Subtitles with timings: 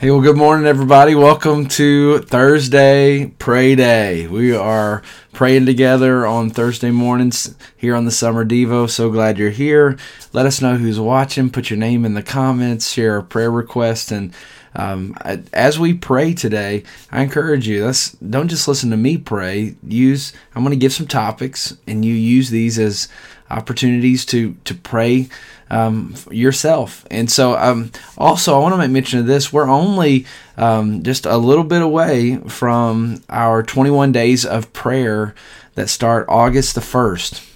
[0.00, 1.14] Hey, well, good morning, everybody.
[1.14, 4.26] Welcome to Thursday Pray Day.
[4.26, 5.02] We are
[5.34, 8.88] praying together on Thursday mornings here on the Summer Devo.
[8.88, 9.98] So glad you're here.
[10.32, 11.50] Let us know who's watching.
[11.50, 14.32] Put your name in the comments, share a prayer request, and
[14.74, 15.14] um,
[15.52, 17.84] as we pray today, I encourage you.
[17.84, 19.76] Let's don't just listen to me pray.
[19.86, 23.06] Use I'm going to give some topics, and you use these as
[23.50, 25.28] opportunities to to pray
[25.70, 27.06] um, yourself.
[27.10, 29.52] And so, um, also, I want to make mention of this.
[29.52, 35.34] We're only um, just a little bit away from our 21 days of prayer
[35.76, 37.46] that start August the 1st.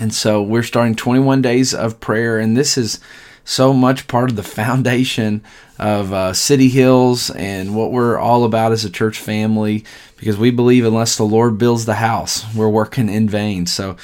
[0.00, 2.98] And so, we're starting 21 days of prayer, and this is
[3.44, 5.42] so much part of the foundation
[5.78, 9.84] of uh, City Hills and what we're all about as a church family
[10.16, 13.66] because we believe unless the Lord builds the house, we're working in vain.
[13.66, 13.96] So,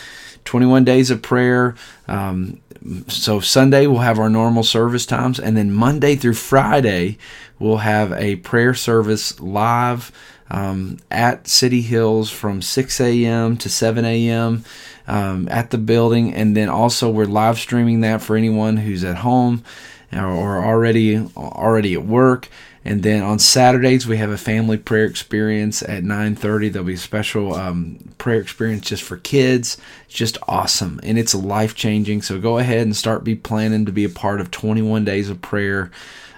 [0.45, 1.75] 21 days of prayer.
[2.09, 2.61] Um,
[3.09, 7.19] so Sunday we'll have our normal service times, and then Monday through Friday
[7.59, 10.13] we'll have a prayer service live
[10.51, 13.57] um, at City Hills from 6 a.m.
[13.57, 14.65] to 7 a.m.
[15.07, 19.19] Um, at the building, and then also we're live streaming that for anyone who's at
[19.19, 19.65] home
[20.13, 22.49] or already already at work.
[22.85, 26.73] And then on Saturdays we have a family prayer experience at 9:30.
[26.73, 29.79] There'll be a special um, prayer experience just for kids.
[30.07, 32.23] It's just awesome and it's life changing.
[32.23, 35.41] So go ahead and start be planning to be a part of 21 days of
[35.41, 35.91] prayer.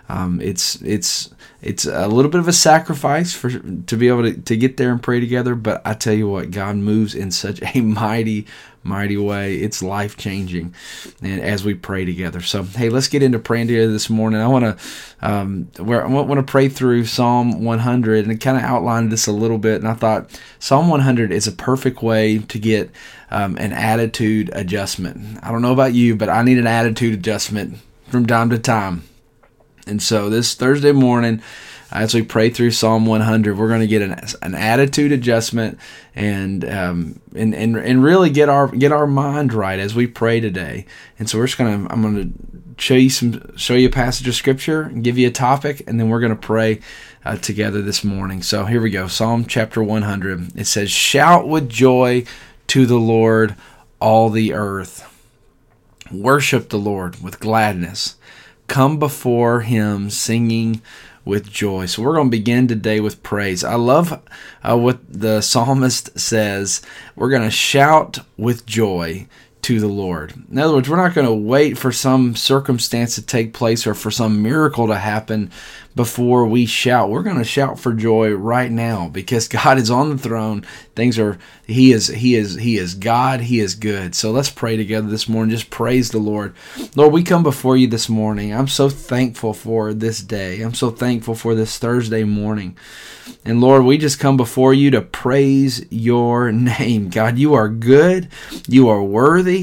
[0.08, 1.30] Um, it's it's
[1.62, 4.92] it's a little bit of a sacrifice for to be able to, to get there
[4.92, 8.46] and pray together, but I tell you what, God moves in such a mighty,
[8.84, 9.56] mighty way.
[9.56, 10.74] It's life changing,
[11.22, 12.40] and as we pray together.
[12.40, 14.40] So hey, let's get into praying together this morning.
[14.40, 18.62] I want to um, where I want to pray through Psalm 100 and kind of
[18.62, 19.76] outline this a little bit.
[19.76, 22.90] And I thought Psalm 100 is a perfect way to get
[23.30, 25.40] um, an attitude adjustment.
[25.42, 29.02] I don't know about you, but I need an attitude adjustment from time to time.
[29.86, 31.42] And so this Thursday morning,
[31.92, 35.78] as we pray through Psalm 100, we're going to get an, an attitude adjustment
[36.14, 40.40] and, um, and and and really get our get our mind right as we pray
[40.40, 40.86] today.
[41.18, 43.92] And so we're just going to I'm going to show you some show you a
[43.92, 46.80] passage of scripture and give you a topic, and then we're going to pray
[47.24, 48.42] uh, together this morning.
[48.42, 50.58] So here we go, Psalm chapter 100.
[50.58, 52.24] It says, "Shout with joy
[52.68, 53.54] to the Lord,
[54.00, 55.12] all the earth.
[56.10, 58.16] Worship the Lord with gladness."
[58.68, 60.80] Come before him singing
[61.24, 61.86] with joy.
[61.86, 63.64] So we're going to begin today with praise.
[63.64, 64.22] I love
[64.62, 66.82] uh, what the psalmist says.
[67.16, 69.26] We're going to shout with joy
[69.66, 70.32] to the Lord.
[70.48, 73.94] In other words, we're not going to wait for some circumstance to take place or
[73.94, 75.50] for some miracle to happen
[75.96, 77.08] before we shout.
[77.08, 80.64] We're going to shout for joy right now because God is on the throne.
[80.94, 84.14] Things are he is he is he is God, he is good.
[84.14, 85.56] So let's pray together this morning.
[85.56, 86.54] Just praise the Lord.
[86.94, 88.54] Lord, we come before you this morning.
[88.54, 90.60] I'm so thankful for this day.
[90.60, 92.76] I'm so thankful for this Thursday morning.
[93.44, 97.08] And Lord, we just come before you to praise your name.
[97.08, 98.28] God, you are good.
[98.68, 99.55] You are worthy.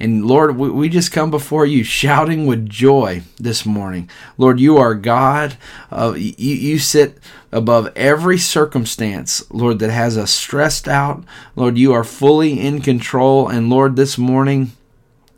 [0.00, 4.10] And Lord, we, we just come before you shouting with joy this morning.
[4.38, 5.56] Lord, you are God.
[5.90, 7.18] Uh, you, you sit
[7.50, 11.24] above every circumstance, Lord, that has us stressed out.
[11.54, 13.48] Lord, you are fully in control.
[13.48, 14.72] And Lord, this morning,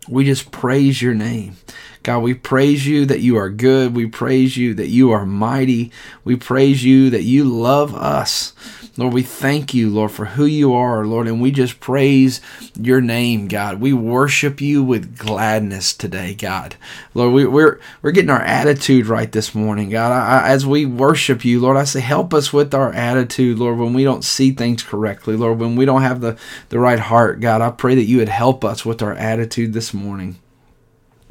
[0.08, 1.56] we just praise your name.
[2.02, 3.94] God, we praise you that you are good.
[3.94, 5.90] We praise you that you are mighty.
[6.22, 8.52] We praise you that you love us.
[8.96, 12.40] Lord, we thank you, Lord, for who you are, Lord, and we just praise
[12.80, 13.80] your name, God.
[13.80, 16.76] We worship you with gladness today, God.
[17.12, 20.12] Lord, we, are we're, we're getting our attitude right this morning, God.
[20.12, 23.78] I, I, as we worship you, Lord, I say, help us with our attitude, Lord,
[23.78, 26.38] when we don't see things correctly, Lord, when we don't have the,
[26.68, 27.62] the right heart, God.
[27.62, 30.38] I pray that you would help us with our attitude this morning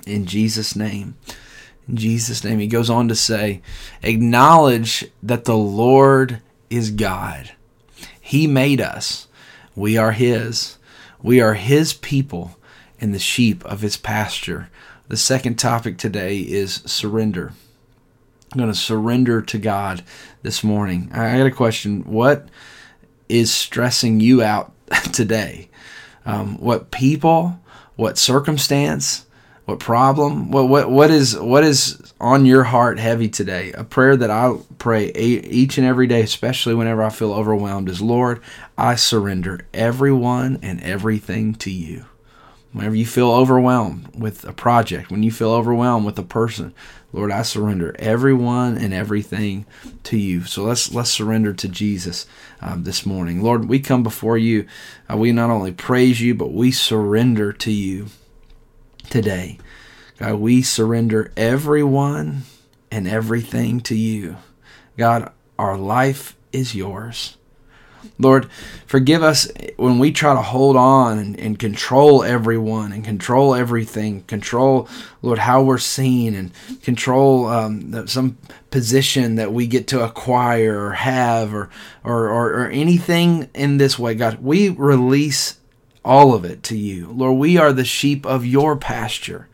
[0.05, 1.15] in Jesus' name.
[1.87, 2.59] In Jesus' name.
[2.59, 3.61] He goes on to say,
[4.01, 6.41] Acknowledge that the Lord
[6.73, 7.51] is God.
[8.19, 9.27] He made us.
[9.75, 10.79] We are His.
[11.21, 12.57] We are His people
[12.99, 14.69] and the sheep of His pasture.
[15.07, 17.53] The second topic today is surrender.
[18.51, 20.03] I'm going to surrender to God
[20.41, 21.09] this morning.
[21.13, 22.01] I got a question.
[22.05, 22.47] What
[23.29, 24.73] is stressing you out
[25.13, 25.69] today?
[26.25, 27.59] Um, what people,
[27.95, 29.27] what circumstance,
[29.65, 30.51] what problem?
[30.51, 33.71] What what what is what is on your heart heavy today?
[33.71, 38.01] A prayer that I pray each and every day, especially whenever I feel overwhelmed, is
[38.01, 38.41] Lord,
[38.77, 42.05] I surrender everyone and everything to you.
[42.73, 46.73] Whenever you feel overwhelmed with a project, when you feel overwhelmed with a person,
[47.13, 49.65] Lord, I surrender everyone and everything
[50.03, 50.43] to you.
[50.43, 52.27] So let's let's surrender to Jesus
[52.59, 53.69] um, this morning, Lord.
[53.69, 54.67] We come before you.
[55.09, 58.07] Uh, we not only praise you, but we surrender to you
[59.13, 59.59] today.
[60.17, 62.41] God, we surrender everyone
[62.91, 64.37] and everything to you.
[64.97, 67.37] God, our life is yours.
[68.17, 68.49] Lord,
[68.87, 74.23] forgive us when we try to hold on and, and, control everyone and control everything,
[74.23, 74.89] control,
[75.21, 76.51] Lord, how we're seen and
[76.81, 78.37] control um, the, some
[78.71, 81.69] position that we get to acquire or have or,
[82.03, 84.15] or, or, or anything in this way.
[84.15, 85.59] God, we release
[86.03, 87.07] all of it to you.
[87.07, 89.47] Lord, we are the sheep of your pasture.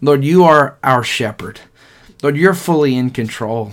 [0.00, 1.60] Lord, you are our shepherd.
[2.22, 3.72] Lord, you're fully in control.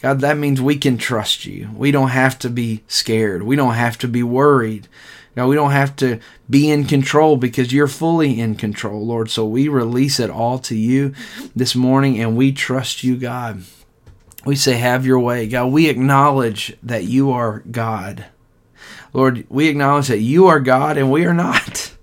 [0.00, 1.70] God, that means we can trust you.
[1.74, 3.42] We don't have to be scared.
[3.42, 4.88] We don't have to be worried.
[5.36, 6.18] God, we don't have to
[6.48, 9.30] be in control because you're fully in control, Lord.
[9.30, 11.14] So we release it all to you
[11.54, 13.62] this morning and we trust you, God.
[14.44, 15.46] We say, Have your way.
[15.46, 18.26] God, we acknowledge that you are God.
[19.12, 21.94] Lord, we acknowledge that you are God and we are not.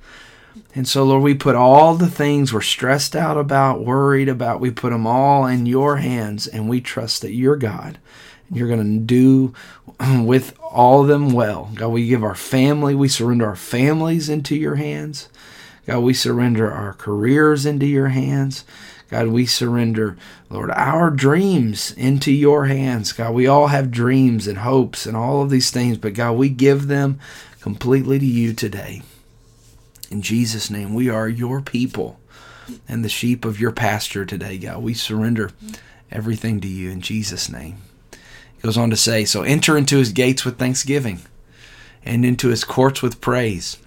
[0.76, 4.70] And so, Lord, we put all the things we're stressed out about, worried about, we
[4.70, 7.98] put them all in your hands, and we trust that you're God.
[8.48, 9.56] And you're going to do
[10.24, 11.72] with all of them well.
[11.74, 15.30] God, we give our family, we surrender our families into your hands.
[15.88, 18.64] God, we surrender our careers into your hands.
[19.10, 20.18] God, we surrender,
[20.50, 23.14] Lord, our dreams into your hands.
[23.14, 26.50] God, we all have dreams and hopes and all of these things, but God, we
[26.50, 27.20] give them
[27.62, 29.02] completely to you today.
[30.12, 32.20] In Jesus' name, we are your people
[32.88, 34.82] and the sheep of your pasture today, God.
[34.84, 35.52] We surrender
[36.12, 37.78] everything to you in Jesus' name.
[38.12, 41.22] He goes on to say, So enter into his gates with thanksgiving
[42.04, 43.78] and into his courts with praise.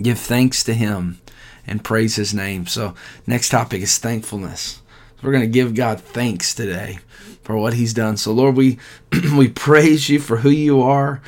[0.00, 1.20] Give thanks to him
[1.68, 2.66] and praise his name.
[2.66, 2.94] So,
[3.26, 4.80] next topic is thankfulness.
[5.22, 6.98] We're going to give God thanks today
[7.42, 8.18] for what he's done.
[8.18, 8.78] So Lord, we
[9.36, 11.22] we praise you for who you are.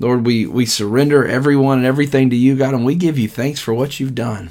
[0.00, 3.60] Lord, we we surrender everyone and everything to you, God, and we give you thanks
[3.60, 4.50] for what you've done.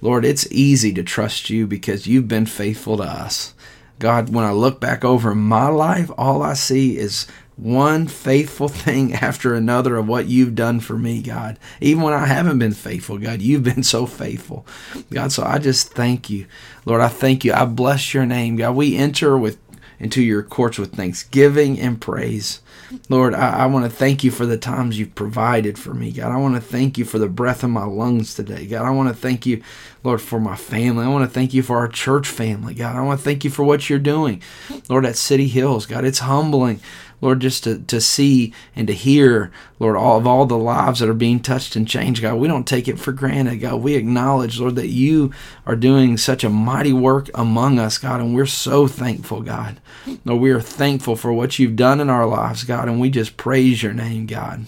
[0.00, 3.54] Lord, it's easy to trust you because you've been faithful to us.
[3.98, 7.26] God, when I look back over my life, all I see is
[7.56, 11.58] one faithful thing after another of what you've done for me, God.
[11.80, 14.66] Even when I haven't been faithful, God, you've been so faithful.
[15.10, 16.46] God, so I just thank you.
[16.84, 17.52] Lord, I thank you.
[17.52, 18.74] I bless your name, God.
[18.74, 19.58] We enter with
[20.02, 22.60] into your courts with thanksgiving and praise.
[23.08, 26.32] Lord, I, I want to thank you for the times you've provided for me, God.
[26.32, 28.84] I want to thank you for the breath in my lungs today, God.
[28.84, 29.62] I want to thank you,
[30.02, 31.04] Lord, for my family.
[31.04, 32.96] I want to thank you for our church family, God.
[32.96, 34.42] I want to thank you for what you're doing,
[34.88, 36.04] Lord, at City Hills, God.
[36.04, 36.80] It's humbling,
[37.22, 41.08] Lord, just to, to see and to hear, Lord, all of all the lives that
[41.08, 42.34] are being touched and changed, God.
[42.34, 43.76] We don't take it for granted, God.
[43.76, 45.32] We acknowledge, Lord, that you
[45.64, 49.80] are doing such a mighty work among us, God, and we're so thankful, God.
[50.24, 53.36] Lord, we are thankful for what you've done in our lives, God, and we just
[53.36, 54.66] praise your name, God.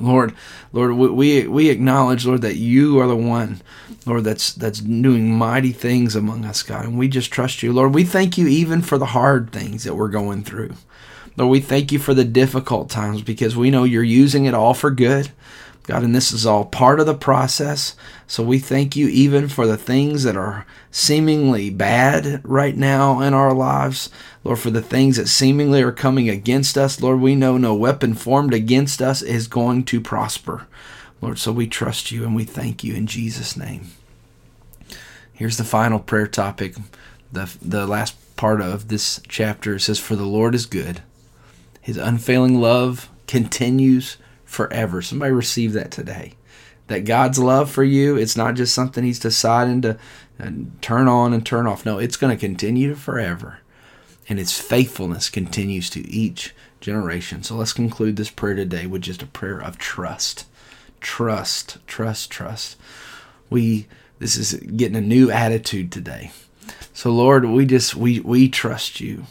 [0.00, 0.34] Lord,
[0.72, 3.60] Lord, we we acknowledge, Lord, that you are the one,
[4.06, 7.94] Lord, that's that's doing mighty things among us, God, and we just trust you, Lord.
[7.94, 10.74] We thank you even for the hard things that we're going through.
[11.40, 14.74] Lord, we thank you for the difficult times because we know you're using it all
[14.74, 15.30] for good.
[15.84, 17.96] God, and this is all part of the process.
[18.26, 23.32] So we thank you even for the things that are seemingly bad right now in
[23.32, 24.10] our lives.
[24.44, 27.00] Lord, for the things that seemingly are coming against us.
[27.00, 30.66] Lord, we know no weapon formed against us is going to prosper.
[31.22, 33.86] Lord, so we trust you and we thank you in Jesus' name.
[35.32, 36.76] Here's the final prayer topic,
[37.32, 39.76] the, the last part of this chapter.
[39.76, 41.00] It says, For the Lord is good
[41.90, 45.02] his unfailing love continues forever.
[45.02, 46.34] Somebody receive that today.
[46.86, 49.98] That God's love for you, it's not just something He's deciding to
[50.38, 51.84] uh, turn on and turn off.
[51.84, 53.58] No, it's going to continue forever.
[54.28, 57.42] And His faithfulness continues to each generation.
[57.42, 60.46] So let's conclude this prayer today with just a prayer of trust.
[61.00, 62.78] Trust, trust, trust.
[63.50, 63.88] We
[64.20, 66.30] this is getting a new attitude today.
[66.92, 69.24] So Lord, we just we we trust you.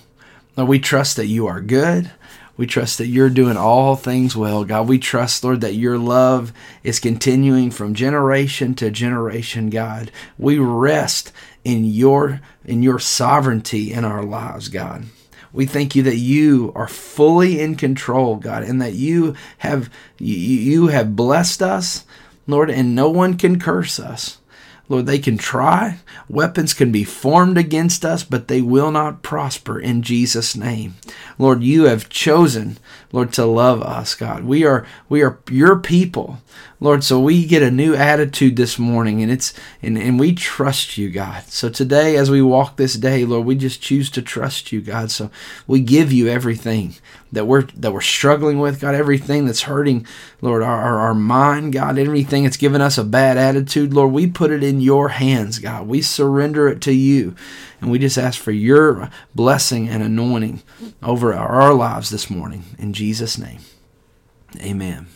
[0.58, 2.12] Lord, we trust that you are good.
[2.60, 4.90] We trust that you're doing all things well, God.
[4.90, 6.52] We trust, Lord, that your love
[6.84, 10.12] is continuing from generation to generation, God.
[10.38, 11.32] We rest
[11.64, 15.06] in your in your sovereignty in our lives, God.
[15.54, 20.36] We thank you that you are fully in control, God, and that you have you,
[20.36, 22.04] you have blessed us,
[22.46, 24.38] Lord, and no one can curse us.
[24.90, 26.00] Lord, they can try.
[26.28, 30.96] Weapons can be formed against us, but they will not prosper in Jesus' name.
[31.38, 32.80] Lord, you have chosen
[33.12, 34.44] Lord, to love us, God.
[34.44, 36.40] We are we are your people.
[36.82, 40.98] Lord, so we get a new attitude this morning and it's and, and we trust
[40.98, 41.44] you, God.
[41.46, 45.12] So today as we walk this day, Lord, we just choose to trust you, God.
[45.12, 45.30] So
[45.68, 46.96] we give you everything
[47.32, 50.06] that we're that we're struggling with, God, everything that's hurting,
[50.42, 54.28] Lord, our, our, our mind, God, everything that's given us a bad attitude, Lord, we
[54.28, 55.88] put it in your hands, God.
[55.88, 57.36] We surrender it to you.
[57.82, 60.62] And we just ask for your blessing and anointing
[61.02, 62.64] over our lives this morning.
[62.78, 63.60] In Jesus' name.
[64.60, 65.08] Amen.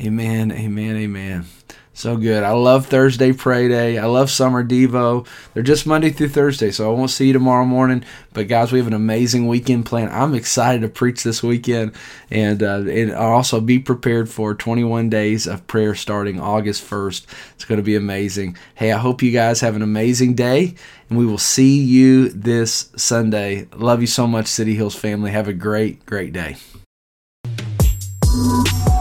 [0.00, 1.46] Amen, amen, amen.
[1.92, 2.42] So good.
[2.42, 3.96] I love Thursday Pray Day.
[3.96, 5.24] I love Summer Devo.
[5.54, 8.04] They're just Monday through Thursday, so I won't see you tomorrow morning.
[8.32, 10.08] But guys, we have an amazing weekend plan.
[10.10, 11.92] I'm excited to preach this weekend,
[12.28, 17.24] and uh, and also be prepared for 21 days of prayer starting August 1st.
[17.54, 18.56] It's going to be amazing.
[18.74, 20.74] Hey, I hope you guys have an amazing day,
[21.08, 23.68] and we will see you this Sunday.
[23.76, 25.30] Love you so much, City Hills family.
[25.30, 26.56] Have a great, great day.
[28.36, 28.95] Thank you.